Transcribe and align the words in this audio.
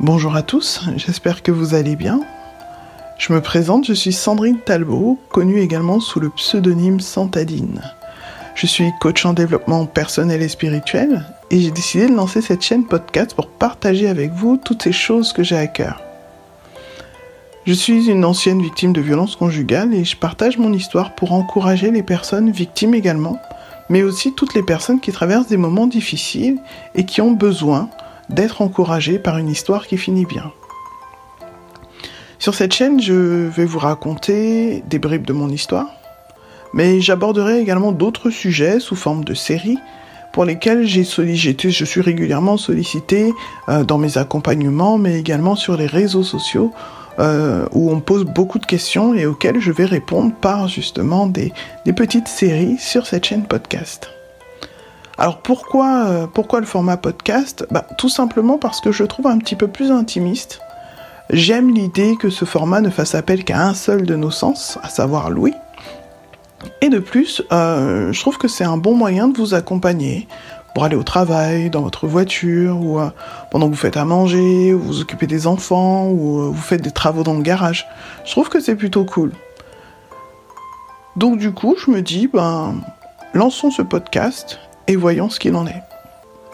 Bonjour 0.00 0.36
à 0.36 0.42
tous, 0.42 0.82
j'espère 0.96 1.42
que 1.42 1.50
vous 1.50 1.74
allez 1.74 1.96
bien. 1.96 2.20
Je 3.18 3.32
me 3.32 3.40
présente, 3.40 3.84
je 3.84 3.92
suis 3.92 4.12
Sandrine 4.12 4.60
Talbot, 4.60 5.18
connue 5.28 5.58
également 5.58 5.98
sous 5.98 6.20
le 6.20 6.30
pseudonyme 6.30 7.00
Santadine. 7.00 7.82
Je 8.54 8.68
suis 8.68 8.92
coach 9.00 9.26
en 9.26 9.32
développement 9.32 9.86
personnel 9.86 10.40
et 10.40 10.48
spirituel 10.48 11.24
et 11.50 11.58
j'ai 11.58 11.72
décidé 11.72 12.06
de 12.06 12.14
lancer 12.14 12.42
cette 12.42 12.62
chaîne 12.62 12.86
podcast 12.86 13.34
pour 13.34 13.48
partager 13.48 14.06
avec 14.08 14.30
vous 14.30 14.56
toutes 14.56 14.84
ces 14.84 14.92
choses 14.92 15.32
que 15.32 15.42
j'ai 15.42 15.56
à 15.56 15.66
cœur. 15.66 16.00
Je 17.66 17.72
suis 17.72 18.08
une 18.08 18.24
ancienne 18.24 18.62
victime 18.62 18.92
de 18.92 19.00
violences 19.00 19.34
conjugales 19.34 19.92
et 19.94 20.04
je 20.04 20.16
partage 20.16 20.58
mon 20.58 20.72
histoire 20.72 21.16
pour 21.16 21.32
encourager 21.32 21.90
les 21.90 22.04
personnes 22.04 22.52
victimes 22.52 22.94
également, 22.94 23.42
mais 23.88 24.04
aussi 24.04 24.32
toutes 24.32 24.54
les 24.54 24.62
personnes 24.62 25.00
qui 25.00 25.10
traversent 25.10 25.48
des 25.48 25.56
moments 25.56 25.88
difficiles 25.88 26.58
et 26.94 27.04
qui 27.04 27.20
ont 27.20 27.32
besoin 27.32 27.90
d'être 28.30 28.62
encouragées 28.62 29.18
par 29.18 29.38
une 29.38 29.48
histoire 29.48 29.86
qui 29.86 29.96
finit 29.96 30.26
bien. 30.26 30.52
Sur 32.38 32.54
cette 32.54 32.72
chaîne, 32.72 33.00
je 33.00 33.48
vais 33.48 33.64
vous 33.64 33.78
raconter 33.78 34.82
des 34.86 34.98
bribes 34.98 35.26
de 35.26 35.32
mon 35.32 35.48
histoire, 35.48 35.88
mais 36.72 37.00
j'aborderai 37.00 37.60
également 37.60 37.92
d'autres 37.92 38.30
sujets 38.30 38.80
sous 38.80 38.96
forme 38.96 39.24
de 39.24 39.34
séries 39.34 39.78
pour 40.32 40.44
lesquels 40.44 40.86
j'ai 40.86 41.04
sollicité, 41.04 41.70
je 41.70 41.84
suis 41.84 42.00
régulièrement 42.00 42.56
sollicité 42.56 43.32
euh, 43.68 43.82
dans 43.82 43.98
mes 43.98 44.18
accompagnements, 44.18 44.98
mais 44.98 45.18
également 45.18 45.56
sur 45.56 45.76
les 45.76 45.86
réseaux 45.86 46.22
sociaux 46.22 46.72
euh, 47.18 47.66
où 47.72 47.90
on 47.90 48.00
pose 48.00 48.24
beaucoup 48.24 48.60
de 48.60 48.66
questions 48.66 49.14
et 49.14 49.26
auxquelles 49.26 49.58
je 49.58 49.72
vais 49.72 49.86
répondre 49.86 50.32
par 50.32 50.68
justement 50.68 51.26
des, 51.26 51.52
petites 51.96 52.28
séries 52.28 52.76
sur 52.78 53.06
cette 53.06 53.24
chaîne 53.24 53.44
podcast. 53.44 54.10
Alors 55.18 55.38
pourquoi, 55.38 56.06
euh, 56.06 56.26
pourquoi 56.32 56.60
le 56.60 56.66
format 56.66 56.96
podcast? 56.96 57.66
Bah, 57.72 57.84
Tout 57.98 58.08
simplement 58.08 58.56
parce 58.56 58.80
que 58.80 58.92
je 58.92 59.02
trouve 59.02 59.26
un 59.26 59.38
petit 59.38 59.56
peu 59.56 59.66
plus 59.66 59.90
intimiste 59.90 60.60
J'aime 61.30 61.74
l'idée 61.74 62.16
que 62.16 62.30
ce 62.30 62.46
format 62.46 62.80
ne 62.80 62.88
fasse 62.88 63.14
appel 63.14 63.44
qu'à 63.44 63.66
un 63.66 63.74
seul 63.74 64.06
de 64.06 64.16
nos 64.16 64.30
sens, 64.30 64.78
à 64.82 64.88
savoir 64.88 65.28
Louis. 65.28 65.52
Et 66.80 66.88
de 66.88 67.00
plus, 67.00 67.42
euh, 67.52 68.12
je 68.12 68.20
trouve 68.20 68.38
que 68.38 68.48
c'est 68.48 68.64
un 68.64 68.78
bon 68.78 68.94
moyen 68.94 69.28
de 69.28 69.36
vous 69.36 69.52
accompagner 69.52 70.26
pour 70.72 70.84
aller 70.84 70.96
au 70.96 71.02
travail, 71.02 71.68
dans 71.68 71.82
votre 71.82 72.06
voiture, 72.06 72.80
ou 72.80 72.98
euh, 72.98 73.10
pendant 73.50 73.66
que 73.66 73.72
vous 73.72 73.78
faites 73.78 73.98
à 73.98 74.06
manger, 74.06 74.72
ou 74.72 74.78
vous 74.80 75.00
occupez 75.02 75.26
des 75.26 75.46
enfants, 75.46 76.08
ou 76.08 76.50
vous 76.50 76.62
faites 76.62 76.80
des 76.80 76.92
travaux 76.92 77.24
dans 77.24 77.34
le 77.34 77.42
garage. 77.42 77.86
Je 78.24 78.30
trouve 78.30 78.48
que 78.48 78.60
c'est 78.60 78.76
plutôt 78.76 79.04
cool. 79.04 79.32
Donc 81.16 81.38
du 81.38 81.52
coup, 81.52 81.76
je 81.84 81.90
me 81.90 82.00
dis, 82.00 82.26
ben, 82.26 82.76
lançons 83.34 83.70
ce 83.70 83.82
podcast 83.82 84.60
et 84.88 84.96
voyons 84.96 85.30
ce 85.30 85.38
qu'il 85.38 85.54
en 85.54 85.66
est. 85.66 85.82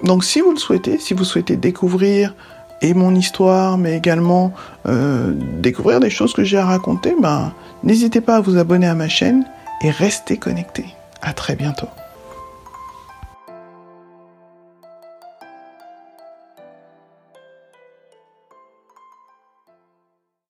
Donc 0.03 0.25
si 0.25 0.41
vous 0.41 0.51
le 0.51 0.59
souhaitez, 0.59 0.99
si 0.99 1.15
vous 1.15 1.25
souhaitez 1.25 1.57
découvrir 1.57 2.35
et 2.83 2.93
mon 2.93 3.15
histoire, 3.15 3.79
mais 3.79 3.97
également 3.97 4.53
euh, 4.87 5.33
découvrir 5.35 6.01
des 6.01 6.11
choses 6.11 6.35
que 6.35 6.45
j'ai 6.45 6.59
à 6.59 6.67
raconter, 6.67 7.15
ben, 7.21 7.53
n'hésitez 7.83 8.21
pas 8.21 8.37
à 8.37 8.41
vous 8.41 8.59
abonner 8.59 8.87
à 8.87 8.95
ma 8.95 9.09
chaîne 9.09 9.47
et 9.83 9.91
restez 9.91 10.37
connectés. 10.37 10.87
À 11.23 11.33
très 11.33 11.57
bientôt. 11.57 11.89